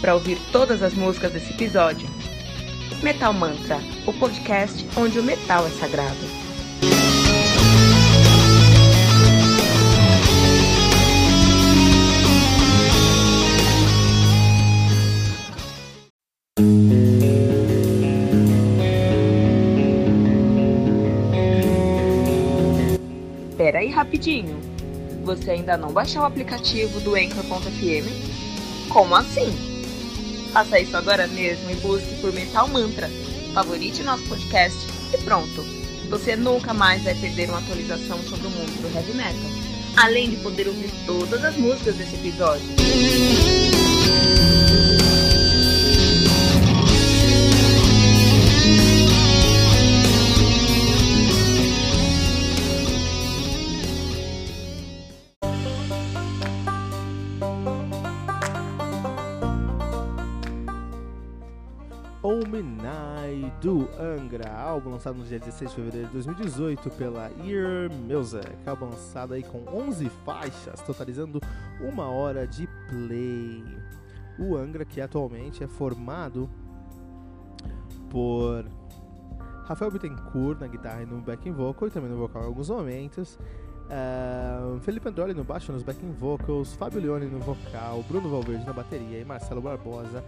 para 0.00 0.14
ouvir 0.14 0.38
todas 0.52 0.82
as 0.82 0.94
músicas 0.94 1.32
desse 1.32 1.52
episódio. 1.52 2.08
Metal 3.02 3.32
Mantra, 3.32 3.78
o 4.06 4.12
podcast 4.12 4.86
onde 4.96 5.18
o 5.18 5.22
metal 5.22 5.66
é 5.66 5.70
sagrado. 5.70 6.16
Pera 23.56 23.80
aí 23.80 23.90
rapidinho. 23.90 24.58
Você 25.24 25.50
ainda 25.50 25.76
não 25.76 25.92
baixou 25.92 26.22
o 26.22 26.24
aplicativo 26.24 27.00
do 27.00 27.14
Anchor.fm? 27.14 28.08
Como 28.88 29.14
assim? 29.14 29.75
Faça 30.56 30.80
isso 30.80 30.96
agora 30.96 31.26
mesmo 31.26 31.70
e 31.70 31.74
busque 31.74 32.14
por 32.18 32.32
Metal 32.32 32.66
Mantra. 32.66 33.10
Favorite 33.52 34.02
nosso 34.02 34.24
podcast 34.24 34.78
e 35.12 35.18
pronto. 35.18 35.62
Você 36.08 36.34
nunca 36.34 36.72
mais 36.72 37.02
vai 37.02 37.14
perder 37.14 37.50
uma 37.50 37.58
atualização 37.58 38.18
sobre 38.22 38.46
o 38.46 38.50
mundo 38.50 38.80
do 38.80 38.96
heavy 38.96 39.12
metal. 39.12 39.50
Além 39.98 40.30
de 40.30 40.36
poder 40.36 40.66
ouvir 40.66 40.90
todas 41.04 41.44
as 41.44 41.54
músicas 41.56 41.96
desse 41.96 42.14
episódio. 42.14 42.64
Angra, 64.36 64.52
álbum 64.52 64.90
lançado 64.90 65.16
no 65.16 65.24
dia 65.24 65.38
16 65.38 65.70
de 65.70 65.76
fevereiro 65.76 66.06
de 66.08 66.12
2018 66.12 66.90
pela 66.90 67.30
Ear 67.42 67.90
Music, 67.90 68.46
álbum 68.66 68.86
lançado 68.86 69.32
aí 69.32 69.42
com 69.42 69.64
11 69.72 70.08
faixas, 70.24 70.80
totalizando 70.82 71.40
uma 71.80 72.08
hora 72.10 72.46
de 72.46 72.68
play. 72.88 73.64
O 74.38 74.54
Angra, 74.56 74.84
que 74.84 75.00
atualmente 75.00 75.64
é 75.64 75.66
formado 75.66 76.50
por 78.10 78.66
Rafael 79.64 79.90
Bittencourt 79.90 80.60
na 80.60 80.66
guitarra 80.66 81.02
e 81.02 81.06
no 81.06 81.20
backing 81.22 81.52
vocal, 81.52 81.88
e 81.88 81.90
também 81.90 82.10
no 82.10 82.18
vocal 82.18 82.42
em 82.42 82.46
alguns 82.46 82.68
momentos, 82.68 83.38
Uh, 83.86 84.80
Felipe 84.80 85.08
Androli 85.08 85.32
no 85.32 85.44
baixo, 85.44 85.70
nos 85.70 85.84
backing 85.84 86.10
vocals, 86.10 86.74
Fábio 86.74 87.00
Leone 87.00 87.26
no 87.26 87.38
vocal, 87.38 88.02
Bruno 88.08 88.28
Valverde 88.28 88.66
na 88.66 88.72
bateria 88.72 89.20
e 89.20 89.24
Marcelo 89.24 89.60
Barbosa 89.60 90.24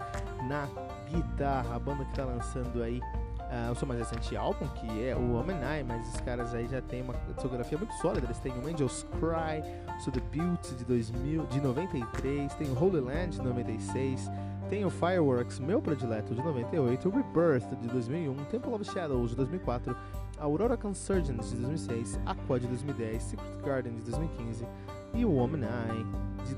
na 0.46 0.68
guitarra. 1.10 1.74
A 1.74 1.78
banda 1.80 2.04
que 2.04 2.10
está 2.10 2.24
lançando 2.24 2.80
aí 2.80 3.00
uh, 3.48 3.72
o 3.72 3.74
seu 3.74 3.86
mais 3.86 4.00
recente 4.00 4.36
álbum, 4.36 4.66
que 4.68 5.04
é 5.04 5.16
o 5.16 5.34
Omenai, 5.34 5.82
mas 5.82 6.14
os 6.14 6.20
caras 6.20 6.54
aí 6.54 6.66
já 6.68 6.80
tem 6.80 7.02
uma 7.02 7.14
discografia 7.34 7.76
muito 7.78 7.94
sólida. 7.94 8.26
Eles 8.26 8.38
têm 8.38 8.52
o 8.52 8.66
Angels 8.66 9.06
Cry, 9.18 9.62
o 10.06 10.10
The 10.10 10.20
Butte 10.20 10.74
de, 10.74 10.84
2000, 10.84 11.46
de 11.46 11.60
93, 11.60 12.54
tem 12.54 12.68
o 12.68 12.82
Holy 12.82 13.00
Land 13.00 13.38
de 13.38 13.42
96. 13.42 14.30
Tem 14.68 14.84
o 14.84 14.90
Fireworks, 14.90 15.58
meu 15.58 15.80
predileto, 15.80 16.34
de 16.34 16.42
98, 16.42 17.08
o 17.08 17.12
Rebirth, 17.12 17.74
de 17.80 17.88
2001, 17.88 18.34
Temple 18.50 18.74
of 18.74 18.84
Shadows, 18.84 19.30
de 19.30 19.36
2004, 19.36 19.96
Aurora 20.38 20.76
Consurgence, 20.76 21.56
de 21.56 21.62
2006, 21.62 22.20
Aqua, 22.26 22.60
de 22.60 22.66
2010, 22.66 23.22
Secret 23.22 23.62
Garden, 23.64 23.94
de 23.94 24.02
2015 24.02 24.66
e 25.14 25.24
o 25.24 25.30
Woman 25.30 25.60
Eye, 25.60 26.06
de 26.46 26.54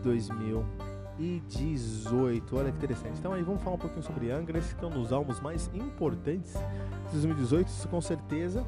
2018. 1.20 2.56
Olha 2.56 2.70
que 2.70 2.78
interessante. 2.78 3.18
Então 3.18 3.32
aí 3.32 3.42
vamos 3.42 3.62
falar 3.62 3.76
um 3.76 3.78
pouquinho 3.78 4.02
sobre 4.02 4.30
Angra, 4.30 4.58
esse 4.58 4.74
que 4.74 4.84
é 4.84 4.88
um 4.88 4.90
dos 4.90 5.12
álbuns 5.12 5.40
mais 5.40 5.70
importantes 5.74 6.54
de 6.54 7.12
2018, 7.12 7.68
isso 7.68 7.88
com 7.88 8.00
certeza. 8.00 8.64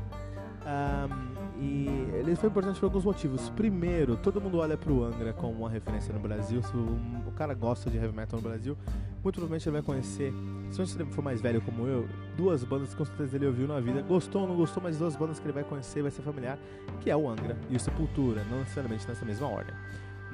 Um, 0.64 1.42
e 1.60 1.88
ele 2.14 2.36
foi 2.36 2.48
importante 2.48 2.78
por 2.78 2.86
alguns 2.86 3.04
motivos. 3.04 3.48
Primeiro, 3.50 4.16
todo 4.16 4.40
mundo 4.40 4.58
olha 4.58 4.76
pro 4.76 5.02
Angra 5.02 5.32
como 5.32 5.52
uma 5.52 5.70
referência 5.70 6.12
no 6.12 6.20
Brasil. 6.20 6.62
Se 6.62 6.76
o, 6.76 6.98
o 7.26 7.32
cara 7.32 7.54
gosta 7.54 7.90
de 7.90 7.96
heavy 7.96 8.14
metal 8.14 8.40
no 8.40 8.48
Brasil, 8.48 8.76
muito 9.22 9.36
provavelmente 9.36 9.68
ele 9.68 9.74
vai 9.74 9.82
conhecer, 9.82 10.32
se 10.70 10.78
você 10.78 11.04
for 11.06 11.22
mais 11.22 11.40
velho 11.40 11.60
como 11.62 11.86
eu, 11.86 12.08
duas 12.36 12.62
bandas 12.64 12.90
que 12.90 12.96
com 12.96 13.04
certeza 13.04 13.36
ele 13.36 13.46
ouviu 13.46 13.66
na 13.66 13.80
vida. 13.80 14.02
Gostou 14.02 14.42
ou 14.42 14.48
não 14.48 14.56
gostou, 14.56 14.82
mas 14.82 14.98
duas 14.98 15.16
bandas 15.16 15.40
que 15.40 15.46
ele 15.46 15.52
vai 15.52 15.64
conhecer, 15.64 16.02
vai 16.02 16.10
ser 16.10 16.22
familiar, 16.22 16.58
que 17.00 17.10
é 17.10 17.16
o 17.16 17.28
Angra 17.28 17.56
e 17.68 17.76
o 17.76 17.80
Sepultura, 17.80 18.44
não 18.50 18.60
necessariamente 18.60 19.06
nessa 19.08 19.24
mesma 19.24 19.48
ordem. 19.48 19.74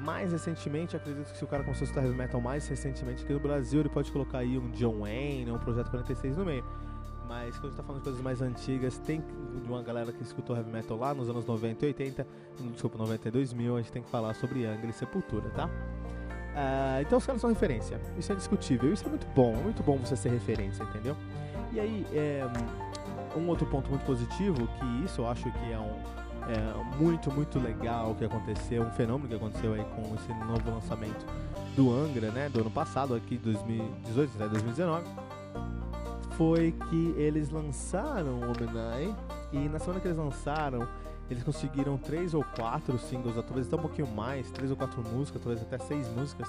Mais 0.03 0.31
recentemente, 0.31 0.95
acredito 0.95 1.31
que 1.31 1.37
se 1.37 1.43
o 1.43 1.47
cara 1.47 1.63
começou 1.63 1.83
a 1.83 1.85
estudar 1.85 2.05
heavy 2.05 2.17
metal 2.17 2.39
mais 2.39 2.67
recentemente 2.67 3.23
aqui 3.23 3.33
no 3.33 3.39
Brasil, 3.39 3.81
ele 3.81 3.89
pode 3.89 4.11
colocar 4.11 4.39
aí 4.39 4.57
um 4.57 4.71
John 4.71 4.99
Wayne, 4.99 5.51
um 5.51 5.57
Projeto 5.57 5.89
46 5.89 6.37
no 6.37 6.45
meio. 6.45 6.63
Mas 7.27 7.55
quando 7.57 7.65
a 7.65 7.67
gente 7.69 7.77
tá 7.77 7.83
falando 7.83 7.99
de 7.99 8.03
coisas 8.05 8.21
mais 8.21 8.41
antigas, 8.41 8.97
tem 8.97 9.21
de 9.21 9.67
uma 9.67 9.83
galera 9.83 10.11
que 10.11 10.23
escutou 10.23 10.55
heavy 10.55 10.71
metal 10.71 10.97
lá 10.97 11.13
nos 11.13 11.29
anos 11.29 11.45
90 11.45 11.85
e 11.85 11.87
80, 11.89 12.27
desculpa, 12.71 12.97
92 12.97 13.53
mil, 13.53 13.75
a 13.75 13.81
gente 13.81 13.91
tem 13.91 14.01
que 14.01 14.09
falar 14.09 14.33
sobre 14.33 14.65
Angra 14.65 14.89
e 14.89 14.93
Sepultura, 14.93 15.49
tá? 15.51 15.67
Uh, 15.67 17.01
então 17.01 17.19
os 17.19 17.25
caras 17.25 17.39
são 17.39 17.49
referência, 17.49 18.01
isso 18.17 18.31
é 18.31 18.35
indiscutível, 18.35 18.91
isso 18.91 19.05
é 19.05 19.09
muito 19.09 19.27
bom, 19.35 19.53
é 19.53 19.61
muito 19.61 19.83
bom 19.83 19.97
você 19.97 20.15
ser 20.15 20.29
referência, 20.29 20.83
entendeu? 20.83 21.15
E 21.71 21.79
aí, 21.79 22.07
é, 22.11 22.41
um 23.37 23.47
outro 23.47 23.67
ponto 23.67 23.89
muito 23.89 24.03
positivo, 24.05 24.67
que 24.67 25.05
isso 25.05 25.21
eu 25.21 25.27
acho 25.27 25.43
que 25.43 25.71
é 25.71 25.77
um 25.77 26.01
é, 26.49 26.97
muito, 26.97 27.31
muito 27.31 27.59
legal 27.59 28.15
que 28.15 28.25
aconteceu, 28.25 28.83
um 28.83 28.91
fenômeno 28.91 29.29
que 29.29 29.35
aconteceu 29.35 29.73
aí 29.73 29.85
com 29.95 30.15
esse 30.15 30.33
novo 30.45 30.71
lançamento 30.71 31.25
do 31.75 31.93
Angra, 31.93 32.31
né, 32.31 32.49
do 32.49 32.61
ano 32.61 32.71
passado, 32.71 33.13
aqui 33.13 33.37
2018, 33.37 34.37
2019 34.37 35.05
foi 36.39 36.73
que 36.89 37.13
eles 37.17 37.49
lançaram 37.49 38.39
o 38.39 38.53
Omenai 38.53 39.13
e 39.51 39.57
na 39.67 39.77
semana 39.77 39.99
que 39.99 40.07
eles 40.07 40.17
lançaram, 40.17 40.87
eles 41.29 41.43
conseguiram 41.43 41.97
três 41.97 42.33
ou 42.33 42.45
quatro 42.55 42.97
singles, 42.97 43.35
talvez 43.35 43.67
até 43.67 43.75
um 43.75 43.81
pouquinho 43.81 44.07
mais, 44.07 44.49
três 44.49 44.71
ou 44.71 44.77
quatro 44.77 45.03
músicas, 45.03 45.41
talvez 45.41 45.61
até 45.61 45.77
seis 45.79 46.07
músicas, 46.07 46.47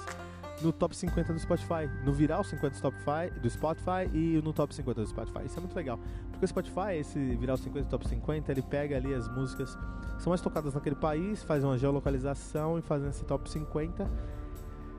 no 0.61 0.71
top 0.71 0.95
50 0.95 1.33
do 1.33 1.39
Spotify, 1.39 1.89
no 2.03 2.13
viral 2.13 2.43
50 2.43 2.69
do 2.69 2.77
Spotify, 2.77 3.39
do 3.41 3.49
Spotify 3.49 4.09
e 4.13 4.41
no 4.43 4.53
top 4.53 4.73
50 4.73 5.01
do 5.01 5.07
Spotify. 5.07 5.45
Isso 5.45 5.57
é 5.57 5.59
muito 5.61 5.75
legal, 5.75 5.99
porque 6.31 6.45
o 6.45 6.47
Spotify, 6.47 6.95
esse 6.99 7.19
viral 7.35 7.57
50 7.57 7.85
do 7.85 7.89
top 7.89 8.07
50, 8.07 8.51
ele 8.51 8.61
pega 8.61 8.95
ali 8.97 9.13
as 9.13 9.27
músicas 9.27 9.75
que 10.15 10.23
são 10.23 10.31
mais 10.31 10.41
tocadas 10.41 10.73
naquele 10.73 10.95
país, 10.95 11.43
faz 11.43 11.63
uma 11.63 11.77
geolocalização 11.77 12.77
e 12.77 12.81
faz 12.81 13.03
esse 13.03 13.23
top 13.25 13.49
50, 13.49 14.09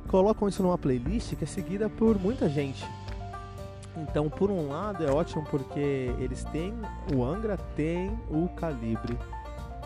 colocam 0.09 0.49
isso 0.49 0.63
numa 0.63 0.79
playlist 0.79 1.37
que 1.37 1.45
é 1.45 1.47
seguida 1.47 1.89
por 1.89 2.19
muita 2.19 2.49
gente. 2.49 2.85
Então, 3.97 4.29
por 4.31 4.51
um 4.51 4.69
lado, 4.69 5.05
é 5.05 5.11
ótimo 5.11 5.45
porque 5.51 6.15
eles 6.19 6.45
têm, 6.45 6.75
o 7.15 7.23
Angra 7.23 7.59
tem 7.77 8.19
o 8.31 8.49
calibre 8.57 9.19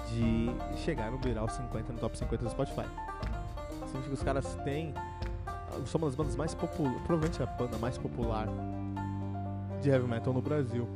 de 0.08 0.50
chegar 0.76 1.10
no 1.10 1.18
viral 1.18 1.48
50, 1.48 1.92
no 1.92 1.98
top 1.98 2.16
50 2.16 2.44
do 2.44 2.50
Spotify. 2.50 2.86
Significa 3.86 4.08
que 4.08 4.14
os 4.14 4.22
caras 4.22 4.54
têm, 4.64 4.94
são 5.84 5.98
uma 5.98 6.06
das 6.06 6.16
bandas 6.16 6.36
mais 6.36 6.54
populares, 6.54 7.00
provavelmente 7.02 7.42
a 7.42 7.46
banda 7.46 7.78
mais 7.78 7.98
popular 7.98 8.48
de 9.80 9.90
heavy 9.90 10.06
metal 10.08 10.32
no 10.32 10.40
Brasil. 10.40 10.88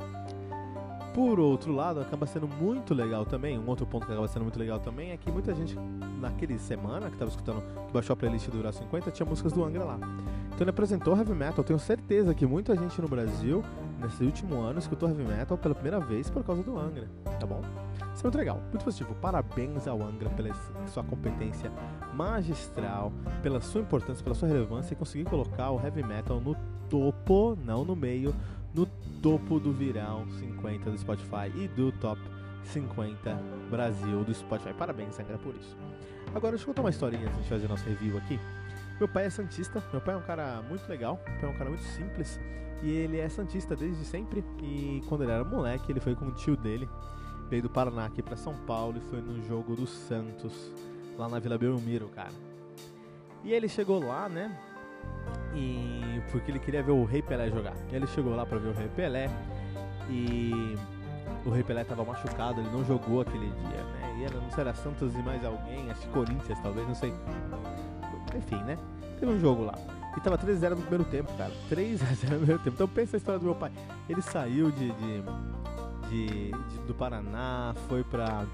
Por 1.13 1.41
outro 1.41 1.73
lado, 1.73 1.99
acaba 1.99 2.25
sendo 2.25 2.47
muito 2.47 2.93
legal 2.93 3.25
também. 3.25 3.59
Um 3.59 3.67
outro 3.67 3.85
ponto 3.85 4.05
que 4.05 4.11
acaba 4.13 4.27
sendo 4.29 4.43
muito 4.43 4.57
legal 4.57 4.79
também 4.79 5.11
é 5.11 5.17
que 5.17 5.29
muita 5.29 5.53
gente, 5.53 5.77
naquele 6.21 6.57
semana 6.57 7.07
que 7.07 7.13
estava 7.13 7.29
escutando, 7.29 7.61
que 7.87 7.93
baixou 7.93 8.13
a 8.13 8.17
playlist 8.17 8.47
do 8.47 8.57
Viral 8.57 8.71
50, 8.71 9.11
tinha 9.11 9.25
músicas 9.25 9.51
do 9.51 9.63
Angra 9.63 9.83
lá. 9.83 9.99
Então 10.47 10.61
ele 10.61 10.69
apresentou 10.69 11.17
heavy 11.17 11.33
metal. 11.33 11.65
Tenho 11.65 11.79
certeza 11.79 12.33
que 12.33 12.45
muita 12.45 12.77
gente 12.77 13.01
no 13.01 13.09
Brasil, 13.09 13.61
nesse 13.99 14.23
último 14.23 14.61
ano, 14.61 14.79
escutou 14.79 15.09
heavy 15.09 15.23
metal 15.23 15.57
pela 15.57 15.75
primeira 15.75 15.99
vez 15.99 16.29
por 16.29 16.45
causa 16.45 16.63
do 16.63 16.79
Angra, 16.79 17.09
tá 17.39 17.45
bom? 17.45 17.61
Isso 18.21 18.27
é 18.27 18.29
muito 18.29 18.37
legal, 18.37 18.61
muito 18.69 18.85
positivo. 18.85 19.15
Parabéns 19.15 19.87
ao 19.87 19.99
Angra 19.99 20.29
pela 20.29 20.53
sua 20.85 21.03
competência 21.03 21.71
magistral, 22.13 23.11
pela 23.41 23.59
sua 23.59 23.81
importância, 23.81 24.23
pela 24.23 24.35
sua 24.35 24.47
relevância 24.47 24.93
e 24.93 24.95
conseguir 24.95 25.25
colocar 25.25 25.71
o 25.71 25.83
heavy 25.83 26.03
metal 26.03 26.39
no 26.39 26.55
topo, 26.87 27.57
não 27.65 27.83
no 27.83 27.95
meio, 27.95 28.31
no 28.75 28.85
topo 29.23 29.59
do 29.59 29.73
viral 29.73 30.23
50 30.37 30.91
do 30.91 30.97
Spotify 30.99 31.51
e 31.55 31.67
do 31.69 31.91
top 31.93 32.21
50 32.65 33.35
Brasil 33.71 34.23
do 34.23 34.31
Spotify. 34.35 34.71
Parabéns, 34.71 35.19
Angra, 35.19 35.39
por 35.39 35.55
isso. 35.55 35.75
Agora, 36.35 36.51
deixa 36.51 36.65
eu 36.65 36.67
contar 36.67 36.83
uma 36.83 36.91
historinha 36.91 37.27
antes 37.27 37.41
de 37.41 37.49
fazer 37.49 37.67
nosso 37.67 37.89
review 37.89 38.19
aqui. 38.19 38.39
Meu 38.99 39.07
pai 39.07 39.25
é 39.25 39.29
santista, 39.31 39.83
meu 39.91 39.99
pai 39.99 40.13
é 40.13 40.17
um 40.19 40.21
cara 40.21 40.61
muito 40.69 40.87
legal, 40.87 41.19
meu 41.25 41.39
pai 41.39 41.49
é 41.49 41.53
um 41.55 41.57
cara 41.57 41.71
muito 41.71 41.85
simples 41.85 42.39
e 42.83 42.91
ele 42.91 43.17
é 43.17 43.27
santista 43.27 43.75
desde 43.75 44.05
sempre. 44.05 44.45
E 44.61 45.01
quando 45.09 45.23
ele 45.23 45.31
era 45.31 45.43
moleque, 45.43 45.91
ele 45.91 45.99
foi 45.99 46.13
com 46.13 46.27
o 46.27 46.31
tio 46.33 46.55
dele, 46.55 46.87
veio 47.51 47.63
do 47.63 47.69
Paraná 47.69 48.05
aqui 48.05 48.21
para 48.21 48.37
São 48.37 48.55
Paulo 48.65 48.97
e 48.97 49.01
foi 49.09 49.19
no 49.19 49.45
jogo 49.45 49.75
do 49.75 49.85
Santos, 49.85 50.71
lá 51.17 51.27
na 51.27 51.37
Vila 51.37 51.57
Belmiro, 51.57 52.07
cara. 52.07 52.31
E 53.43 53.51
ele 53.51 53.67
chegou 53.67 53.99
lá, 54.01 54.29
né? 54.29 54.57
E 55.53 56.21
porque 56.31 56.49
ele 56.49 56.59
queria 56.59 56.81
ver 56.81 56.93
o 56.93 57.03
Rei 57.03 57.21
Pelé 57.21 57.49
jogar. 57.49 57.75
E 57.91 57.95
ele 57.95 58.07
chegou 58.07 58.33
lá 58.33 58.45
para 58.45 58.57
ver 58.57 58.69
o 58.69 58.73
Rei 58.73 58.87
Pelé 58.95 59.29
e 60.09 60.77
o 61.45 61.49
Rei 61.49 61.61
Pelé 61.61 61.83
tava 61.83 62.05
machucado, 62.05 62.61
ele 62.61 62.69
não 62.69 62.85
jogou 62.85 63.19
aquele 63.19 63.49
dia, 63.49 63.83
né? 63.83 64.15
E 64.17 64.23
era, 64.23 64.39
não 64.39 64.49
sei, 64.49 64.61
era 64.61 64.73
Santos 64.73 65.13
e 65.13 65.17
mais 65.17 65.43
alguém, 65.43 65.91
acho 65.91 66.01
que 66.01 66.07
Corinthians 66.07 66.57
talvez, 66.63 66.87
não 66.87 66.95
sei. 66.95 67.13
Enfim, 68.33 68.63
né? 68.63 68.77
Teve 69.19 69.29
um 69.29 69.39
jogo 69.41 69.65
lá. 69.65 69.77
E 70.15 70.21
tava 70.21 70.37
3x0 70.37 70.69
no 70.69 70.81
primeiro 70.83 71.03
tempo, 71.03 71.33
cara. 71.37 71.51
3x0 71.69 72.29
no 72.29 72.37
primeiro 72.37 72.59
tempo. 72.59 72.75
Então 72.75 72.87
pensa 72.87 73.17
a 73.17 73.19
história 73.19 73.39
do 73.39 73.45
meu 73.45 73.55
pai. 73.55 73.73
Ele 74.07 74.21
saiu 74.21 74.71
de, 74.71 74.91
de, 74.91 75.23
de, 76.11 76.51
de 76.51 76.77
do 76.85 76.93
Paraná, 76.93 77.73
foi 77.87 78.03
pra 78.03 78.45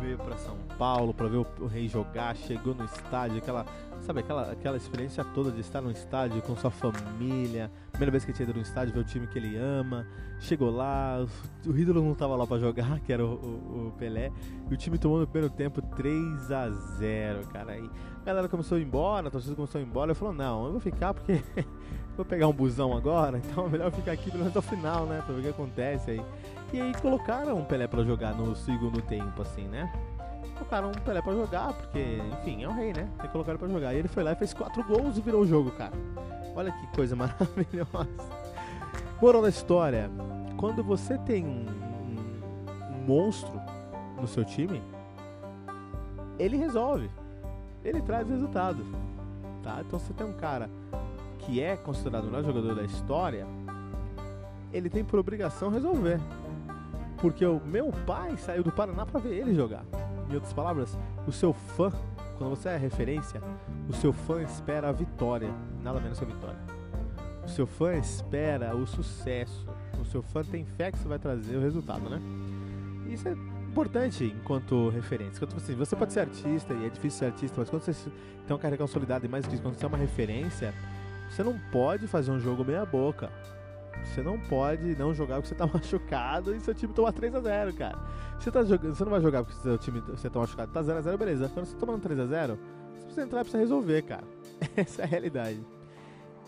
veio 0.00 0.16
para 0.16 0.36
São 0.36 0.56
Paulo 0.78 1.12
para 1.12 1.26
ver 1.28 1.38
o, 1.38 1.46
o, 1.60 1.66
Rei 1.66 1.88
jogar, 1.88 2.36
chegou 2.36 2.74
no 2.74 2.84
estádio, 2.84 3.38
aquela, 3.38 3.66
sabe, 4.00 4.20
aquela, 4.20 4.52
aquela 4.52 4.76
experiência 4.76 5.24
toda 5.24 5.50
de 5.50 5.60
estar 5.60 5.80
no 5.80 5.90
estádio 5.90 6.40
com 6.42 6.54
sua 6.56 6.70
família, 6.70 7.70
primeira 7.90 8.12
vez 8.12 8.24
que 8.24 8.32
tinha 8.32 8.48
ido 8.48 8.54
no 8.54 8.62
estádio, 8.62 8.94
ver 8.94 9.00
o 9.00 9.04
time 9.04 9.26
que 9.26 9.38
ele 9.38 9.56
ama, 9.56 10.06
chegou 10.38 10.70
lá, 10.70 11.26
o, 11.66 11.70
o 11.70 11.78
ídolo 11.78 12.02
não 12.02 12.14
tava 12.14 12.36
lá 12.36 12.46
para 12.46 12.60
jogar, 12.60 13.00
que 13.02 13.12
era 13.12 13.24
o, 13.24 13.88
o, 13.88 13.94
Pelé, 13.98 14.30
e 14.70 14.74
o 14.74 14.76
time 14.76 14.98
tomou 14.98 15.18
no 15.18 15.26
primeiro 15.26 15.52
tempo 15.52 15.82
3 15.82 16.52
a 16.52 16.70
0 16.70 17.46
cara, 17.48 17.72
aí 17.72 17.90
a 18.22 18.24
galera 18.24 18.48
começou 18.48 18.76
a 18.76 18.80
ir 18.80 18.84
embora, 18.84 19.28
a 19.28 19.30
torcida 19.30 19.54
começou 19.56 19.80
a 19.80 19.82
ir 19.82 19.86
embora, 19.86 20.12
eu 20.12 20.14
falou, 20.14 20.34
não, 20.34 20.66
eu 20.66 20.72
vou 20.72 20.80
ficar 20.80 21.12
porque 21.12 21.42
vou 22.16 22.24
pegar 22.24 22.46
um 22.46 22.52
busão 22.52 22.96
agora, 22.96 23.38
então 23.44 23.66
é 23.66 23.68
melhor 23.68 23.90
ficar 23.90 24.12
aqui 24.12 24.30
pelo 24.30 24.44
menos 24.44 24.50
até 24.50 24.58
o 24.58 24.62
final, 24.62 25.06
né, 25.06 25.22
pra 25.24 25.34
ver 25.34 25.40
o 25.40 25.42
que 25.42 25.48
acontece 25.48 26.12
aí. 26.12 26.22
E 26.72 26.80
aí 26.80 26.92
colocaram 27.00 27.58
o 27.58 27.64
Pelé 27.64 27.86
para 27.86 28.04
jogar 28.04 28.34
no 28.34 28.54
segundo 28.54 29.00
tempo, 29.00 29.40
assim, 29.40 29.66
né? 29.66 29.92
Colocaram 30.54 30.90
o 30.90 31.00
Pelé 31.00 31.22
para 31.22 31.32
jogar, 31.32 31.72
porque, 31.72 32.20
enfim, 32.32 32.62
é 32.62 32.68
o 32.68 32.72
rei, 32.72 32.92
né? 32.92 33.08
Tem 33.16 33.26
que 33.26 33.28
colocar 33.28 33.52
ele 33.52 33.58
pra 33.58 33.68
jogar. 33.68 33.94
E 33.94 33.98
ele 33.98 34.08
foi 34.08 34.22
lá 34.22 34.32
e 34.32 34.36
fez 34.36 34.52
quatro 34.52 34.84
gols 34.84 35.16
e 35.16 35.20
virou 35.20 35.42
o 35.42 35.46
jogo, 35.46 35.70
cara. 35.70 35.92
Olha 36.54 36.70
que 36.72 36.86
coisa 36.88 37.14
maravilhosa. 37.16 38.08
Moral 39.20 39.42
da 39.42 39.48
história: 39.48 40.10
quando 40.56 40.84
você 40.84 41.16
tem 41.18 41.46
um, 41.46 41.66
um, 41.66 42.96
um 42.96 43.06
monstro 43.06 43.60
no 44.20 44.26
seu 44.26 44.44
time, 44.44 44.82
ele 46.38 46.56
resolve. 46.56 47.10
Ele 47.84 48.02
traz 48.02 48.28
resultado. 48.28 48.84
Tá? 49.62 49.80
Então 49.80 49.98
você 49.98 50.12
tem 50.12 50.26
um 50.26 50.32
cara 50.32 50.68
que 51.38 51.62
é 51.62 51.76
considerado 51.76 52.24
o 52.24 52.26
melhor 52.26 52.44
jogador 52.44 52.74
da 52.74 52.84
história, 52.84 53.46
ele 54.72 54.90
tem 54.90 55.04
por 55.04 55.18
obrigação 55.18 55.70
resolver. 55.70 56.20
Porque 57.20 57.44
o 57.44 57.60
meu 57.60 57.90
pai 58.06 58.36
saiu 58.36 58.62
do 58.62 58.70
Paraná 58.70 59.04
para 59.04 59.20
ver 59.20 59.34
ele 59.34 59.54
jogar. 59.54 59.84
Em 60.30 60.34
outras 60.34 60.52
palavras, 60.52 60.98
o 61.26 61.32
seu 61.32 61.52
fã, 61.52 61.90
quando 62.36 62.50
você 62.50 62.68
é 62.68 62.76
referência, 62.76 63.42
o 63.88 63.92
seu 63.92 64.12
fã 64.12 64.42
espera 64.42 64.88
a 64.88 64.92
vitória, 64.92 65.50
nada 65.82 66.00
menos 66.00 66.18
que 66.18 66.24
a 66.24 66.28
vitória. 66.28 66.58
O 67.44 67.48
seu 67.48 67.66
fã 67.66 67.94
espera 67.94 68.76
o 68.76 68.86
sucesso. 68.86 69.66
O 70.00 70.04
seu 70.04 70.22
fã 70.22 70.44
tem 70.44 70.64
fé 70.64 70.92
que 70.92 70.98
você 70.98 71.08
vai 71.08 71.18
trazer 71.18 71.56
o 71.56 71.60
resultado, 71.60 72.08
né? 72.08 72.20
Isso 73.08 73.26
é 73.26 73.32
importante 73.32 74.24
enquanto 74.24 74.90
referência. 74.90 75.44
Quando, 75.46 75.56
assim, 75.56 75.74
você 75.74 75.96
pode 75.96 76.12
ser 76.12 76.20
artista 76.20 76.74
e 76.74 76.86
é 76.86 76.88
difícil 76.88 77.18
ser 77.18 77.24
artista, 77.26 77.56
mas 77.58 77.70
quando 77.70 77.82
você 77.82 77.92
tem 77.92 78.54
uma 78.54 78.58
carreira 78.58 78.82
consolidada 78.82 79.26
e 79.26 79.28
mais 79.28 79.44
difícil, 79.44 79.64
quando 79.64 79.76
você 79.76 79.84
é 79.84 79.88
uma 79.88 79.98
referência, 79.98 80.74
você 81.28 81.42
não 81.42 81.58
pode 81.72 82.06
fazer 82.06 82.30
um 82.30 82.38
jogo 82.38 82.64
meia 82.64 82.84
boca. 82.84 83.30
Você 84.04 84.22
não 84.22 84.38
pode 84.38 84.96
não 84.96 85.14
jogar 85.14 85.36
porque 85.36 85.48
você 85.48 85.54
tá 85.54 85.66
machucado 85.72 86.54
e 86.54 86.60
seu 86.60 86.74
time 86.74 86.92
toma 86.92 87.12
3x0, 87.12 87.76
cara. 87.76 87.98
Você, 88.38 88.50
tá 88.50 88.64
jogando, 88.64 88.94
você 88.94 89.04
não 89.04 89.10
vai 89.10 89.20
jogar 89.20 89.44
porque 89.44 89.60
seu 89.60 89.78
time 89.78 90.00
você 90.00 90.30
tá 90.30 90.38
machucado, 90.38 90.72
tá 90.72 90.82
0x0, 90.82 91.16
beleza. 91.16 91.50
Quando 91.52 91.66
você 91.66 91.74
tá 91.74 91.80
tomando 91.80 92.08
3x0, 92.08 92.58
você 92.92 93.04
precisa 93.04 93.22
entrar 93.22 93.40
e 93.40 93.42
precisa 93.42 93.58
resolver, 93.58 94.02
cara. 94.02 94.24
Essa 94.76 95.02
é 95.02 95.04
a 95.04 95.08
realidade. 95.08 95.64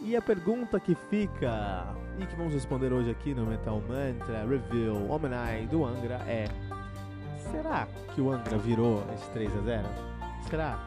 E 0.03 0.17
a 0.17 0.23
pergunta 0.23 0.81
que 0.81 0.95
fica, 0.95 1.95
e 2.19 2.25
que 2.25 2.35
vamos 2.35 2.55
responder 2.55 2.91
hoje 2.91 3.11
aqui 3.11 3.35
no 3.35 3.45
Metal 3.45 3.83
Mantra 3.87 4.47
Review 4.49 5.11
Omenai 5.11 5.67
do 5.67 5.85
Angra 5.85 6.23
é: 6.27 6.47
Será 7.51 7.87
que 8.15 8.21
o 8.21 8.31
Angra 8.33 8.57
virou 8.57 9.05
esse 9.15 9.29
3x0? 9.31 9.85
Será? 10.49 10.80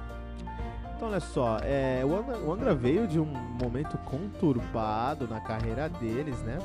Então, 1.04 1.12
olha 1.12 1.20
só, 1.20 1.58
é, 1.62 2.02
o, 2.06 2.16
Angra, 2.16 2.38
o, 2.38 2.54
Angra, 2.54 2.74
veio 2.74 3.06
de 3.06 3.20
um 3.20 3.26
momento 3.26 3.98
conturbado 4.06 5.28
na 5.28 5.42
carreira 5.42 5.90
deles, 5.90 6.42
né? 6.44 6.58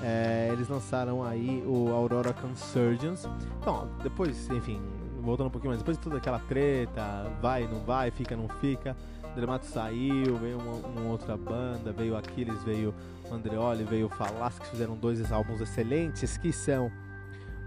É, 0.00 0.48
eles 0.50 0.70
lançaram 0.70 1.22
aí 1.22 1.62
o 1.66 1.90
Aurora 1.90 2.32
Consurgence. 2.32 3.28
Então, 3.60 3.86
depois, 4.02 4.48
enfim, 4.48 4.80
voltando 5.20 5.48
um 5.48 5.50
pouquinho 5.50 5.72
mais, 5.72 5.82
depois 5.82 5.98
de 5.98 6.02
toda 6.02 6.16
aquela 6.16 6.38
treta, 6.38 7.30
vai, 7.42 7.68
não 7.68 7.80
vai, 7.80 8.10
fica, 8.10 8.34
não 8.34 8.48
fica, 8.48 8.96
Dramato 9.36 9.66
saiu, 9.66 10.36
veio 10.36 10.58
uma, 10.58 10.72
uma, 10.88 11.10
outra 11.10 11.36
banda, 11.36 11.92
veio 11.92 12.16
Aquiles, 12.16 12.64
veio 12.64 12.94
Andreoli, 13.30 13.84
veio 13.84 14.08
Falas, 14.08 14.58
que 14.58 14.66
fizeram 14.68 14.96
dois 14.96 15.30
álbuns 15.30 15.60
excelentes, 15.60 16.38
que 16.38 16.54
são 16.54 16.90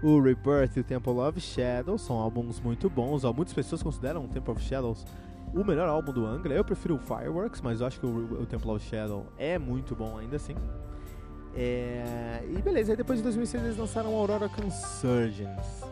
o 0.02 0.20
Rebirth 0.20 0.76
e 0.76 0.80
o 0.80 0.84
Temple 0.84 1.12
of 1.12 1.40
Shadows, 1.40 2.02
são 2.02 2.16
álbuns 2.16 2.58
muito 2.58 2.90
bons, 2.90 3.22
muitas 3.36 3.54
pessoas 3.54 3.84
consideram 3.84 4.24
o 4.24 4.28
Temple 4.28 4.50
of 4.50 4.60
Shadows 4.60 5.06
o 5.54 5.64
melhor 5.64 5.88
álbum 5.88 6.12
do 6.12 6.26
Angra. 6.26 6.54
Eu 6.54 6.64
prefiro 6.64 6.96
o 6.96 6.98
Fireworks, 6.98 7.60
mas 7.60 7.80
eu 7.80 7.86
acho 7.86 8.00
que 8.00 8.06
o, 8.06 8.42
o 8.42 8.46
Temple 8.46 8.70
of 8.70 8.84
Shadow 8.86 9.26
é 9.38 9.58
muito 9.58 9.94
bom 9.94 10.18
ainda 10.18 10.36
assim. 10.36 10.54
É... 11.54 12.42
E 12.48 12.62
beleza, 12.62 12.92
aí 12.92 12.96
depois 12.96 13.18
de 13.18 13.22
2006 13.24 13.64
eles 13.64 13.76
lançaram 13.76 14.14
Aurora 14.14 14.48
Consurgence. 14.48 15.84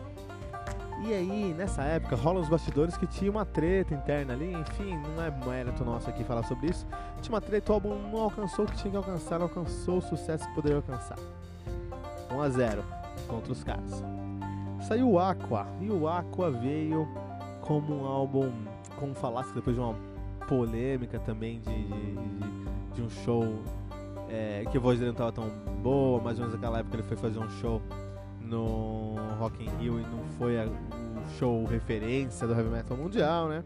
E 1.03 1.13
aí, 1.13 1.53
nessa 1.57 1.81
época, 1.81 2.15
rolam 2.15 2.43
os 2.43 2.47
bastidores 2.47 2.95
que 2.95 3.07
tinha 3.07 3.31
uma 3.31 3.43
treta 3.43 3.91
interna 3.91 4.33
ali, 4.33 4.53
enfim, 4.53 4.95
não 5.15 5.23
é 5.23 5.31
mérito 5.31 5.83
nosso 5.83 6.07
aqui 6.07 6.23
falar 6.23 6.43
sobre 6.43 6.67
isso. 6.67 6.85
Tinha 7.21 7.33
uma 7.33 7.41
treta, 7.41 7.71
o 7.71 7.75
álbum 7.75 7.97
não 8.11 8.19
alcançou 8.19 8.65
o 8.65 8.67
que 8.67 8.75
tinha 8.77 8.91
que 8.91 8.97
alcançar, 8.97 9.39
não 9.39 9.47
alcançou 9.47 9.97
o 9.97 10.01
sucesso 10.01 10.47
que 10.47 10.53
poderia 10.53 10.77
alcançar. 10.77 11.17
1 12.31 12.39
a 12.39 12.49
0 12.49 12.83
contra 13.27 13.51
os 13.51 13.63
caras. 13.63 14.03
Saiu 14.87 15.09
o 15.09 15.19
Aqua, 15.19 15.65
e 15.79 15.89
o 15.89 16.07
Aqua 16.07 16.51
veio 16.51 17.07
como 17.79 18.01
um 18.01 18.05
álbum 18.05 18.51
como 18.97 19.15
falasse 19.15 19.53
depois 19.53 19.75
de 19.75 19.81
uma 19.81 19.95
polêmica 20.47 21.19
também 21.19 21.61
de, 21.61 21.83
de, 21.83 22.95
de, 22.95 23.01
um 23.01 23.09
show 23.23 23.63
é, 24.29 24.65
que 24.69 24.77
a 24.77 24.81
voz 24.81 24.99
dele 24.99 25.11
não 25.11 25.13
estava 25.13 25.31
tão 25.31 25.49
boa, 25.81 26.21
mais 26.21 26.37
ou 26.37 26.45
menos 26.45 26.59
naquela 26.59 26.79
época 26.79 26.97
ele 26.97 27.03
foi 27.03 27.15
fazer 27.15 27.39
um 27.39 27.49
show 27.61 27.81
no 28.41 29.15
Rock 29.39 29.63
in 29.63 29.69
Rio 29.79 29.99
e 29.99 30.03
não 30.03 30.23
foi 30.37 30.57
o 30.57 30.71
show 31.39 31.63
referência 31.65 32.45
do 32.45 32.53
heavy 32.53 32.69
metal 32.69 32.97
mundial, 32.97 33.47
né? 33.47 33.63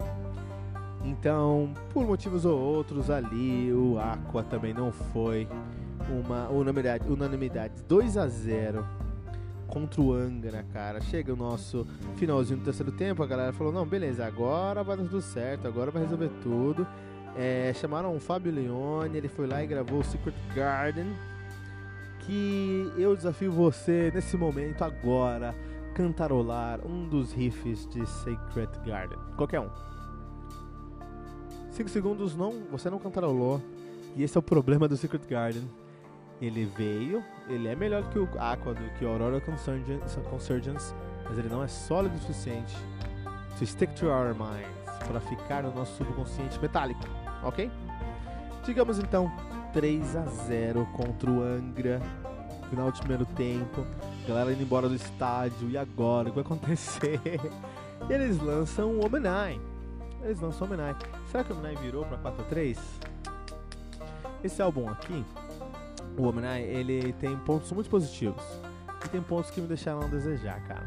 Então, 1.03 1.73
por 1.91 2.05
motivos 2.05 2.45
ou 2.45 2.59
outros 2.59 3.09
ali, 3.09 3.73
o 3.73 3.97
Aqua 3.99 4.43
também 4.43 4.73
não 4.73 4.91
foi 4.91 5.47
uma 6.09 6.47
unanimidade, 6.49 7.11
unanimidade 7.11 7.73
2 7.87 8.17
a 8.17 8.27
0 8.27 8.85
contra 9.67 10.01
o 10.01 10.13
Angra, 10.13 10.63
cara. 10.71 11.01
Chega 11.01 11.33
o 11.33 11.35
nosso 11.35 11.85
finalzinho 12.15 12.59
do 12.59 12.65
terceiro 12.65 12.91
tempo, 12.91 13.23
a 13.23 13.27
galera 13.27 13.53
falou: 13.53 13.71
não, 13.71 13.85
beleza, 13.85 14.25
agora 14.25 14.83
vai 14.83 14.97
dar 14.97 15.03
tudo 15.03 15.21
certo, 15.21 15.67
agora 15.67 15.91
vai 15.91 16.03
resolver 16.03 16.29
tudo. 16.41 16.87
É, 17.37 17.73
chamaram 17.73 18.15
o 18.15 18.19
Fábio 18.19 18.51
Leone, 18.51 19.17
ele 19.17 19.27
foi 19.27 19.45
lá 19.45 19.63
e 19.63 19.67
gravou 19.67 19.99
o 19.99 20.03
Secret 20.03 20.35
Garden. 20.55 21.13
Que 22.19 22.91
eu 22.97 23.15
desafio 23.15 23.51
você 23.51 24.11
nesse 24.13 24.35
momento, 24.35 24.83
agora, 24.83 25.53
cantarolar 25.93 26.79
um 26.85 27.07
dos 27.07 27.31
riffs 27.33 27.87
de 27.87 28.05
Secret 28.05 28.69
Garden. 28.85 29.19
Qualquer 29.35 29.59
um. 29.59 29.69
5 31.71 31.89
segundos 31.89 32.35
não, 32.35 32.63
você 32.71 32.89
não 32.89 32.97
cantarolou. 32.97 33.61
E 34.15 34.23
esse 34.23 34.37
é 34.37 34.39
o 34.39 34.41
problema 34.41 34.87
do 34.87 34.95
Secret 34.95 35.27
Garden 35.27 35.69
ele 36.41 36.65
veio, 36.65 37.23
ele 37.47 37.67
é 37.67 37.75
melhor 37.75 38.03
que 38.09 38.19
o 38.19 38.27
Aqua, 38.37 38.73
do 38.73 38.89
que 38.97 39.05
o 39.05 39.09
Aurora 39.09 39.41
Consurgence, 39.41 40.93
mas 41.23 41.37
ele 41.37 41.49
não 41.49 41.63
é 41.63 41.67
sólido 41.67 42.15
o 42.15 42.19
suficiente 42.19 42.75
to 43.57 43.65
stick 43.65 43.93
to 43.93 44.07
our 44.07 44.35
minds, 44.35 44.67
para 45.07 45.19
ficar 45.21 45.63
no 45.63 45.73
nosso 45.73 45.95
subconsciente 45.97 46.59
metálico, 46.59 47.05
ok? 47.43 47.71
Digamos 48.65 48.99
então 48.99 49.31
3 49.73 50.15
a 50.15 50.25
0 50.25 50.85
contra 50.93 51.29
o 51.29 51.41
Angra, 51.41 52.01
final 52.69 52.91
do 52.91 52.99
primeiro 52.99 53.25
tempo, 53.25 53.85
galera 54.27 54.51
indo 54.51 54.63
embora 54.63 54.89
do 54.89 54.95
estádio, 54.95 55.69
e 55.69 55.77
agora? 55.77 56.29
O 56.29 56.31
que 56.31 56.41
vai 56.41 56.45
acontecer? 56.45 57.21
E 58.09 58.11
eles 58.13 58.41
lançam 58.41 58.91
o 58.91 59.05
Omenai. 59.05 59.59
Eles 60.21 60.41
lançam 60.41 60.67
o 60.67 60.71
Omenai. 60.71 60.95
Será 61.31 61.43
que 61.43 61.53
o 61.53 61.55
Omenai 61.57 61.75
virou 61.77 62.05
para 62.05 62.17
4 62.17 62.41
a 62.41 62.45
3? 62.45 62.79
Esse 64.43 64.61
álbum 64.61 64.89
aqui 64.89 65.23
o 66.17 66.23
Homem 66.23 66.45
ele 66.61 67.13
tem 67.13 67.37
pontos 67.37 67.71
muito 67.71 67.89
positivos 67.89 68.43
e 69.03 69.09
tem 69.09 69.21
pontos 69.21 69.51
que 69.51 69.61
me 69.61 69.67
deixaram 69.67 70.01
a 70.01 70.07
desejar, 70.07 70.61
cara. 70.67 70.85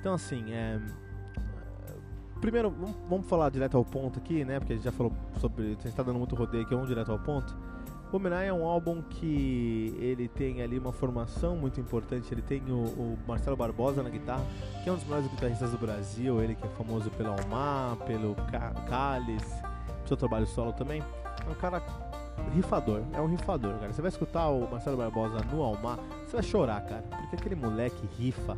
Então, 0.00 0.14
assim, 0.14 0.52
é, 0.52 0.80
primeiro, 2.40 2.74
vamos, 3.08 3.26
falar 3.26 3.50
direto 3.50 3.76
ao 3.76 3.84
ponto 3.84 4.18
aqui, 4.18 4.44
né? 4.44 4.58
Porque 4.58 4.72
a 4.72 4.76
gente 4.76 4.84
já 4.84 4.92
falou 4.92 5.12
sobre. 5.40 5.64
A 5.64 5.68
gente 5.68 5.88
está 5.88 6.02
dando 6.02 6.18
muito 6.18 6.34
rodeio 6.34 6.64
aqui, 6.64 6.74
vamos 6.74 6.88
direto 6.88 7.12
ao 7.12 7.18
ponto. 7.18 7.56
O 8.12 8.18
Minai 8.18 8.48
é 8.48 8.52
um 8.52 8.66
álbum 8.66 9.00
que 9.00 9.96
ele 9.98 10.28
tem 10.28 10.60
ali 10.60 10.78
uma 10.78 10.92
formação 10.92 11.56
muito 11.56 11.80
importante. 11.80 12.32
Ele 12.34 12.42
tem 12.42 12.60
o, 12.68 12.84
o, 12.84 13.18
Marcelo 13.26 13.56
Barbosa 13.56 14.02
na 14.02 14.10
guitarra, 14.10 14.44
que 14.82 14.90
é 14.90 14.92
um 14.92 14.96
dos 14.96 15.04
melhores 15.04 15.28
guitarristas 15.28 15.70
do 15.70 15.78
Brasil. 15.78 16.42
Ele 16.42 16.54
que 16.54 16.66
é 16.66 16.68
famoso 16.70 17.10
pelo 17.12 17.30
Almar, 17.30 17.96
pelo 18.04 18.36
Cálice, 18.86 19.62
seu 20.04 20.16
trabalho 20.16 20.46
solo 20.46 20.74
também. 20.74 21.00
É 21.46 21.50
um 21.50 21.54
cara 21.54 21.80
rifador, 22.52 23.02
é 23.12 23.20
um 23.20 23.26
rifador, 23.26 23.74
cara. 23.78 23.92
Você 23.92 24.02
vai 24.02 24.10
escutar 24.10 24.48
o 24.48 24.70
Marcelo 24.70 24.96
Barbosa 24.96 25.38
no 25.52 25.62
Almar, 25.62 25.98
você 26.26 26.36
vai 26.36 26.42
chorar, 26.42 26.80
cara. 26.82 27.02
Porque 27.02 27.36
aquele 27.36 27.54
moleque 27.54 28.08
rifa 28.18 28.56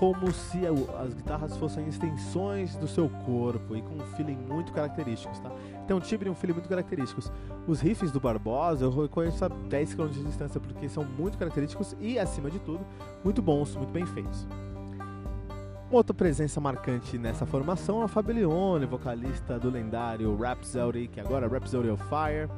como 0.00 0.32
se 0.32 0.60
as 0.66 1.12
guitarras 1.12 1.54
fossem 1.58 1.86
extensões 1.86 2.74
do 2.76 2.88
seu 2.88 3.06
corpo 3.26 3.76
e 3.76 3.82
com 3.82 3.96
um 3.96 4.06
feeling 4.16 4.36
muito 4.48 4.72
característicos, 4.72 5.38
tá? 5.40 5.50
Tem 5.86 5.94
um 5.94 6.00
timbre 6.00 6.26
e 6.26 6.32
um 6.32 6.34
feeling 6.34 6.54
muito 6.54 6.70
característicos. 6.70 7.30
Os 7.66 7.80
riffs 7.80 8.10
do 8.10 8.18
Barbosa 8.18 8.86
eu 8.86 9.02
reconheço 9.02 9.44
a 9.44 9.48
10 9.48 9.94
km 9.94 10.08
de 10.08 10.24
distância 10.24 10.58
porque 10.58 10.88
são 10.88 11.04
muito 11.04 11.36
característicos 11.36 11.94
e, 12.00 12.18
acima 12.18 12.50
de 12.50 12.58
tudo, 12.60 12.80
muito 13.22 13.42
bons, 13.42 13.76
muito 13.76 13.90
bem 13.90 14.06
feitos. 14.06 14.46
Outra 15.90 16.14
presença 16.14 16.60
marcante 16.60 17.18
nessa 17.18 17.44
formação 17.44 18.00
é 18.00 18.04
a 18.04 18.08
Fabelione, 18.08 18.86
vocalista 18.86 19.58
do 19.58 19.68
lendário 19.68 20.34
Rhapsody, 20.34 21.08
que 21.08 21.20
agora 21.20 21.46
é 21.46 21.48
Rhapsody 21.48 21.90
of 21.90 22.02
Fire, 22.04 22.48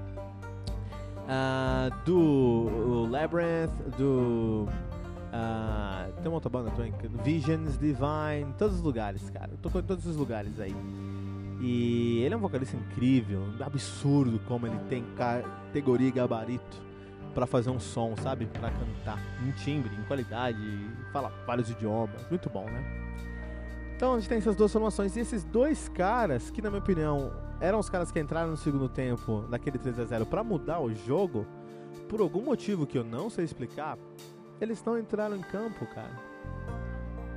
uh, 1.24 2.04
do 2.04 3.06
Labyrinth, 3.10 3.72
do 3.96 4.68
Uh, 5.32 6.12
tem 6.20 6.26
uma 6.26 6.34
outra 6.34 6.50
banda 6.50 6.70
também, 6.72 6.92
Visions, 7.24 7.78
Divine, 7.78 8.52
todos 8.58 8.76
os 8.76 8.82
lugares, 8.82 9.30
cara. 9.30 9.50
Tocou 9.62 9.80
em 9.80 9.84
todos 9.84 10.04
os 10.04 10.14
lugares 10.14 10.60
aí. 10.60 10.76
E 11.58 12.20
ele 12.22 12.34
é 12.34 12.36
um 12.36 12.40
vocalista 12.40 12.76
incrível, 12.76 13.42
absurdo 13.64 14.38
como 14.40 14.66
ele 14.66 14.78
tem 14.90 15.02
categoria 15.16 16.08
e 16.08 16.10
gabarito 16.10 16.82
para 17.32 17.46
fazer 17.46 17.70
um 17.70 17.80
som, 17.80 18.14
sabe? 18.16 18.44
Para 18.44 18.70
cantar 18.70 19.18
em 19.46 19.52
timbre, 19.52 19.90
em 19.94 20.02
qualidade, 20.04 20.58
fala 21.12 21.32
vários 21.46 21.70
idiomas, 21.70 22.28
muito 22.28 22.50
bom, 22.50 22.66
né? 22.66 22.84
Então 23.96 24.14
a 24.14 24.18
gente 24.18 24.28
tem 24.28 24.36
essas 24.36 24.54
duas 24.54 24.70
formações 24.70 25.16
e 25.16 25.20
esses 25.20 25.44
dois 25.44 25.88
caras, 25.88 26.50
que 26.50 26.60
na 26.60 26.68
minha 26.68 26.82
opinião 26.82 27.32
eram 27.62 27.78
os 27.78 27.88
caras 27.88 28.10
que 28.10 28.18
entraram 28.18 28.50
no 28.50 28.56
segundo 28.56 28.88
tempo 28.88 29.44
daquele 29.48 29.78
3 29.78 30.00
a 30.00 30.04
0 30.04 30.26
para 30.26 30.42
mudar 30.42 30.80
o 30.80 30.92
jogo, 30.92 31.46
por 32.08 32.20
algum 32.20 32.42
motivo 32.42 32.84
que 32.84 32.98
eu 32.98 33.04
não 33.04 33.30
sei 33.30 33.44
explicar, 33.44 33.96
eles 34.60 34.84
não 34.84 34.98
entraram 34.98 35.36
em 35.36 35.42
campo, 35.42 35.86
cara. 35.86 36.10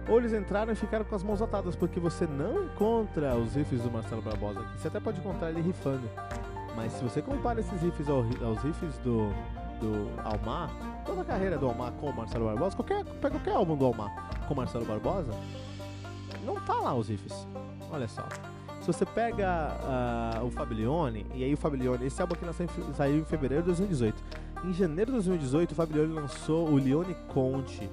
Ou 0.09 0.17
eles 0.17 0.33
entraram 0.33 0.73
e 0.73 0.75
ficaram 0.75 1.05
com 1.05 1.15
as 1.15 1.23
mãos 1.23 1.43
atadas, 1.43 1.75
porque 1.75 1.99
você 1.99 2.25
não 2.25 2.63
encontra 2.63 3.35
os 3.35 3.53
riffs 3.53 3.83
do 3.83 3.91
Marcelo 3.91 4.21
Barbosa 4.21 4.61
aqui. 4.61 4.79
Você 4.79 4.87
até 4.87 4.99
pode 4.99 5.19
encontrar 5.19 5.49
ele 5.49 5.61
rifando. 5.61 6.09
Mas 6.75 6.93
se 6.93 7.03
você 7.03 7.21
compara 7.21 7.59
esses 7.59 7.81
riffs 7.81 8.09
aos 8.09 8.61
riffs 8.63 8.97
do, 8.99 9.29
do 9.79 10.09
Almar, 10.23 10.71
toda 11.05 11.21
a 11.21 11.25
carreira 11.25 11.57
do 11.57 11.67
Almar 11.67 11.91
com 11.93 12.09
o 12.09 12.15
Marcelo 12.15 12.45
Barbosa, 12.45 12.75
qualquer, 12.75 13.05
pega 13.05 13.35
qualquer 13.35 13.55
álbum 13.55 13.77
do 13.77 13.85
Almar 13.85 14.29
com 14.47 14.53
o 14.55 14.57
Marcelo 14.57 14.85
Barbosa, 14.85 15.31
não 16.43 16.55
tá 16.61 16.73
lá 16.73 16.95
os 16.95 17.09
riffs. 17.09 17.47
Olha 17.91 18.07
só. 18.07 18.27
Se 18.85 18.93
você 18.93 19.03
pega 19.03 19.71
uh, 19.81 20.45
o 20.45 20.51
Fablione, 20.51 21.25
e 21.33 21.43
aí 21.43 21.51
o 21.51 21.57
Fablione, 21.57 22.05
esse 22.05 22.21
álbum 22.21 22.35
aqui 22.35 22.45
nasceu, 22.45 22.67
saiu 22.93 23.17
em 23.17 23.25
fevereiro 23.25 23.63
de 23.63 23.69
2018. 23.69 24.23
Em 24.63 24.73
janeiro 24.73 25.09
de 25.09 25.13
2018, 25.13 25.71
o 25.71 25.73
Fablione 25.73 26.13
lançou 26.13 26.69
o 26.69 26.75
Leone 26.75 27.15
Conte, 27.29 27.89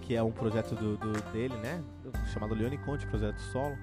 que 0.00 0.14
é 0.14 0.22
um 0.22 0.30
projeto 0.30 0.74
do, 0.74 0.96
do, 0.96 1.32
dele, 1.32 1.54
né? 1.56 1.84
Chamado 2.32 2.54
Leone 2.54 2.78
Conte, 2.78 3.06
projeto 3.08 3.38
solo. 3.52 3.76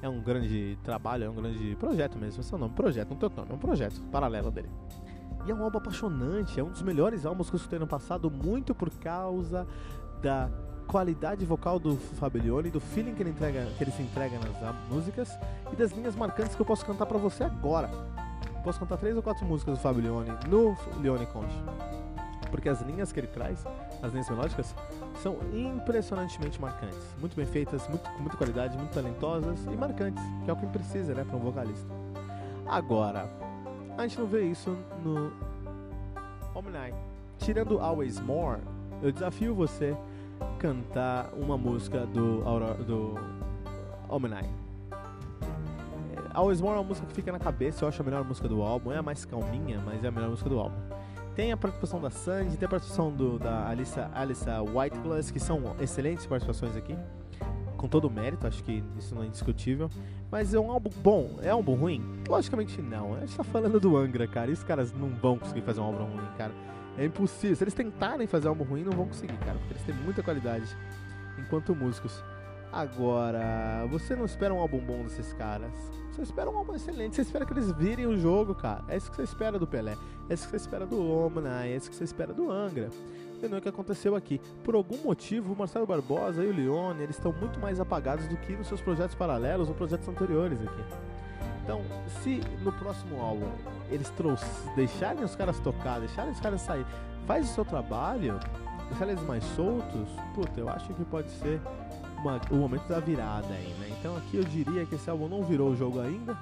É 0.00 0.08
um 0.08 0.22
grande 0.22 0.78
trabalho, 0.82 1.24
é 1.24 1.28
um 1.28 1.34
grande 1.34 1.76
projeto 1.76 2.16
mesmo. 2.16 2.40
Esse 2.40 2.50
é 2.54 2.56
o 2.56 2.58
nome, 2.58 2.74
projeto, 2.74 3.10
não 3.10 3.18
tem 3.18 3.26
outro 3.26 3.40
nome, 3.42 3.52
é 3.52 3.54
um 3.54 3.58
projeto 3.58 4.00
paralelo 4.10 4.50
dele. 4.50 4.70
E 5.46 5.50
é 5.50 5.54
um 5.54 5.62
álbum 5.62 5.76
apaixonante, 5.76 6.58
é 6.58 6.64
um 6.64 6.70
dos 6.70 6.80
melhores 6.80 7.26
álbuns 7.26 7.50
que 7.50 7.56
eu 7.56 7.58
escutei 7.58 7.78
no 7.78 7.86
passado, 7.86 8.30
muito 8.30 8.74
por 8.74 8.88
causa 8.92 9.66
da 10.22 10.48
qualidade 10.96 11.44
vocal 11.44 11.78
do 11.78 11.94
Fablione, 11.94 12.70
do 12.70 12.80
feeling 12.80 13.14
que 13.14 13.22
ele, 13.22 13.28
entrega, 13.28 13.66
que 13.76 13.84
ele 13.84 13.90
se 13.90 14.00
entrega 14.00 14.38
nas 14.38 14.74
músicas 14.90 15.38
e 15.70 15.76
das 15.76 15.92
linhas 15.92 16.16
marcantes 16.16 16.54
que 16.54 16.62
eu 16.62 16.64
posso 16.64 16.86
cantar 16.86 17.04
para 17.04 17.18
você 17.18 17.44
agora. 17.44 17.90
Posso 18.64 18.80
cantar 18.80 18.96
três 18.96 19.14
ou 19.14 19.22
quatro 19.22 19.44
músicas 19.44 19.76
do 19.76 19.80
Fablione 19.82 20.30
no 20.48 20.74
Leone 21.02 21.26
Conte. 21.26 21.54
Porque 22.50 22.66
as 22.70 22.80
linhas 22.80 23.12
que 23.12 23.20
ele 23.20 23.26
traz, 23.26 23.62
as 24.02 24.10
linhas 24.10 24.26
melódicas, 24.30 24.74
são 25.22 25.36
impressionantemente 25.52 26.58
marcantes. 26.58 26.96
Muito 27.20 27.36
bem 27.36 27.44
feitas, 27.44 27.86
muito, 27.88 28.10
com 28.10 28.20
muita 28.20 28.38
qualidade, 28.38 28.78
muito 28.78 28.94
talentosas 28.94 29.66
e 29.66 29.76
marcantes, 29.76 30.24
que 30.46 30.50
é 30.50 30.52
o 30.54 30.56
que 30.56 30.66
precisa, 30.68 31.12
né, 31.14 31.24
para 31.24 31.36
um 31.36 31.40
vocalista. 31.40 31.92
Agora, 32.66 33.28
a 33.98 34.02
gente 34.06 34.18
não 34.18 34.26
vê 34.26 34.46
isso 34.46 34.74
no 35.04 35.30
Omni. 36.54 36.94
Tirando 37.36 37.80
Always 37.80 38.18
More, 38.18 38.62
eu 39.02 39.12
desafio 39.12 39.54
você 39.54 39.94
cantar 40.58 41.30
uma 41.34 41.56
música 41.56 42.06
do, 42.06 42.42
do 42.84 43.14
Omni. 44.08 44.34
É, 44.34 46.20
Always 46.34 46.60
More 46.60 46.76
é 46.76 46.80
uma 46.80 46.88
música 46.88 47.06
que 47.06 47.14
fica 47.14 47.32
na 47.32 47.38
cabeça, 47.38 47.84
eu 47.84 47.88
acho 47.88 48.00
a 48.00 48.04
melhor 48.04 48.24
música 48.24 48.48
do 48.48 48.62
álbum. 48.62 48.92
É 48.92 48.98
a 48.98 49.02
mais 49.02 49.24
calminha, 49.24 49.80
mas 49.84 50.02
é 50.04 50.08
a 50.08 50.10
melhor 50.10 50.30
música 50.30 50.48
do 50.48 50.58
álbum. 50.58 50.76
Tem 51.34 51.52
a 51.52 51.56
participação 51.56 52.00
da 52.00 52.08
Sandy, 52.08 52.56
tem 52.56 52.66
a 52.66 52.68
participação 52.68 53.12
do, 53.12 53.38
da 53.38 53.68
Alissa, 53.68 54.10
Alissa 54.14 54.62
Whiteglass, 54.62 55.30
que 55.30 55.38
são 55.38 55.76
excelentes 55.78 56.24
participações 56.24 56.74
aqui. 56.74 56.96
Com 57.76 57.88
todo 57.88 58.06
o 58.06 58.10
mérito, 58.10 58.46
acho 58.46 58.64
que 58.64 58.82
isso 58.96 59.14
não 59.14 59.22
é 59.22 59.26
indiscutível. 59.26 59.90
Mas 60.30 60.54
é 60.54 60.58
um 60.58 60.70
álbum 60.70 60.90
bom, 61.02 61.38
é 61.42 61.52
um 61.52 61.58
álbum 61.58 61.74
ruim? 61.74 62.02
Logicamente 62.26 62.80
não. 62.80 63.14
A 63.14 63.20
gente 63.20 63.36
tá 63.36 63.44
falando 63.44 63.78
do 63.78 63.98
Angra, 63.98 64.26
cara. 64.26 64.50
E 64.50 64.54
os 64.54 64.64
caras 64.64 64.94
não 64.94 65.10
vão 65.10 65.38
conseguir 65.38 65.60
fazer 65.60 65.80
um 65.80 65.84
álbum 65.84 66.04
ruim, 66.04 66.26
cara. 66.38 66.52
É 66.98 67.04
impossível. 67.04 67.56
Se 67.56 67.64
eles 67.64 67.74
tentarem 67.74 68.26
fazer 68.26 68.48
algo 68.48 68.64
ruim, 68.64 68.82
não 68.82 68.92
vão 68.92 69.06
conseguir, 69.06 69.36
cara. 69.38 69.58
Porque 69.58 69.74
eles 69.74 69.82
têm 69.82 69.94
muita 69.94 70.22
qualidade 70.22 70.76
enquanto 71.38 71.74
músicos. 71.74 72.22
Agora, 72.72 73.86
você 73.90 74.14
não 74.16 74.24
espera 74.24 74.52
um 74.52 74.58
álbum 74.58 74.78
bom 74.78 75.02
desses 75.02 75.32
caras. 75.32 75.72
Você 76.10 76.22
espera 76.22 76.50
um 76.50 76.56
álbum 76.56 76.74
excelente. 76.74 77.16
Você 77.16 77.22
espera 77.22 77.44
que 77.44 77.52
eles 77.52 77.70
virem 77.72 78.06
o 78.06 78.16
jogo, 78.18 78.54
cara. 78.54 78.84
É 78.88 78.96
isso 78.96 79.10
que 79.10 79.16
você 79.16 79.22
espera 79.22 79.58
do 79.58 79.66
Pelé. 79.66 79.96
É 80.28 80.34
isso 80.34 80.44
que 80.44 80.50
você 80.50 80.56
espera 80.56 80.86
do 80.86 81.00
Omna. 81.00 81.66
É 81.66 81.76
isso 81.76 81.90
que 81.90 81.96
você 81.96 82.04
espera 82.04 82.32
do 82.32 82.50
Angra. 82.50 82.88
E 83.42 83.48
não 83.48 83.56
é 83.56 83.58
o 83.58 83.62
que 83.62 83.68
aconteceu 83.68 84.16
aqui. 84.16 84.40
Por 84.64 84.74
algum 84.74 84.96
motivo, 84.98 85.52
o 85.52 85.56
Marcelo 85.56 85.86
Barbosa 85.86 86.42
e 86.42 86.48
o 86.48 86.54
Leone, 86.54 87.02
eles 87.02 87.16
estão 87.16 87.32
muito 87.32 87.60
mais 87.60 87.78
apagados 87.78 88.26
do 88.28 88.36
que 88.36 88.54
nos 88.54 88.66
seus 88.66 88.80
projetos 88.80 89.14
paralelos 89.14 89.68
ou 89.68 89.74
projetos 89.74 90.08
anteriores 90.08 90.58
aqui. 90.60 91.15
Então, 91.66 91.82
se 92.22 92.40
no 92.62 92.70
próximo 92.70 93.20
álbum 93.20 93.50
eles 93.90 94.12
deixarem 94.76 95.24
os 95.24 95.34
caras 95.34 95.58
tocar, 95.58 95.98
deixarem 95.98 96.30
os 96.30 96.38
caras 96.38 96.60
sair, 96.60 96.86
faz 97.26 97.50
o 97.50 97.54
seu 97.54 97.64
trabalho, 97.64 98.38
deixar 98.88 99.08
eles 99.08 99.20
mais 99.24 99.42
soltos, 99.56 100.08
puta, 100.32 100.60
eu 100.60 100.68
acho 100.68 100.94
que 100.94 101.04
pode 101.04 101.28
ser 101.28 101.60
uma, 102.18 102.40
o 102.52 102.54
momento 102.54 102.86
da 102.86 103.00
virada 103.00 103.52
aí, 103.52 103.74
né? 103.80 103.88
Então 103.98 104.16
aqui 104.16 104.36
eu 104.36 104.44
diria 104.44 104.86
que 104.86 104.94
esse 104.94 105.10
álbum 105.10 105.26
não 105.26 105.42
virou 105.42 105.70
o 105.70 105.76
jogo 105.76 105.98
ainda, 105.98 106.38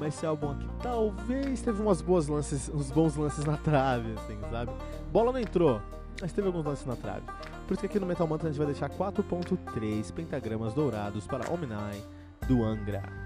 mas 0.00 0.16
esse 0.16 0.26
álbum 0.26 0.50
aqui 0.50 0.68
talvez 0.82 1.62
teve 1.62 1.80
umas 1.80 2.02
boas 2.02 2.26
lances, 2.26 2.68
uns 2.68 2.90
bons 2.90 3.14
lances 3.14 3.44
na 3.44 3.56
trave, 3.56 4.14
assim, 4.14 4.36
sabe? 4.50 4.72
Bola 5.12 5.30
não 5.30 5.38
entrou, 5.38 5.80
mas 6.20 6.32
teve 6.32 6.48
alguns 6.48 6.64
lances 6.64 6.84
na 6.84 6.96
trave. 6.96 7.22
Por 7.68 7.74
isso 7.74 7.80
que 7.82 7.86
aqui 7.86 8.00
no 8.00 8.06
Metal 8.06 8.26
Mantra 8.26 8.48
a 8.48 8.50
gente 8.50 8.58
vai 8.58 8.66
deixar 8.66 8.90
4.3 8.90 10.12
pentagramas 10.12 10.74
dourados 10.74 11.24
para 11.24 11.48
Omni 11.52 12.02
do 12.48 12.64
Angra. 12.64 13.25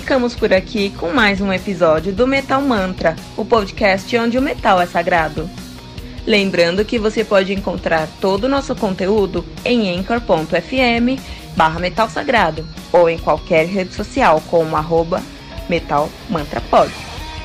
Ficamos 0.00 0.32
por 0.32 0.52
aqui 0.52 0.90
com 0.90 1.10
mais 1.10 1.40
um 1.40 1.52
episódio 1.52 2.12
do 2.12 2.24
Metal 2.24 2.62
Mantra, 2.62 3.16
o 3.36 3.44
podcast 3.44 4.16
onde 4.16 4.38
o 4.38 4.42
metal 4.42 4.80
é 4.80 4.86
sagrado. 4.86 5.50
Lembrando 6.24 6.84
que 6.84 7.00
você 7.00 7.24
pode 7.24 7.52
encontrar 7.52 8.08
todo 8.20 8.44
o 8.44 8.48
nosso 8.48 8.76
conteúdo 8.76 9.44
em 9.64 9.98
anchor.fm 9.98 11.20
barra 11.56 11.80
metal 11.80 12.08
sagrado 12.08 12.64
ou 12.92 13.10
em 13.10 13.18
qualquer 13.18 13.66
rede 13.66 13.92
social 13.92 14.40
como 14.48 14.76
arroba 14.76 15.20
metalmantrapod. 15.68 16.92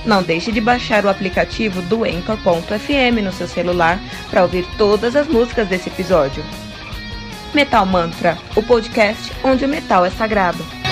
Não 0.05 0.21
deixe 0.21 0.51
de 0.51 0.61
baixar 0.61 1.05
o 1.05 1.09
aplicativo 1.09 1.81
do 1.81 2.03
Anchor.fm 2.03 3.19
no 3.23 3.33
seu 3.33 3.47
celular 3.47 3.99
para 4.29 4.43
ouvir 4.43 4.63
todas 4.77 5.15
as 5.15 5.27
músicas 5.27 5.67
desse 5.67 5.89
episódio. 5.89 6.45
Metal 7.51 7.83
Mantra, 7.83 8.37
o 8.55 8.61
podcast 8.61 9.31
onde 9.43 9.65
o 9.65 9.67
metal 9.67 10.05
é 10.05 10.11
sagrado. 10.11 10.82